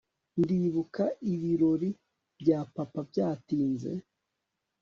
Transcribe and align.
ndibuka 0.41 1.03
ibirori 1.33 1.89
bya 2.41 2.59
papa 2.75 3.01
byatinze 3.09 3.91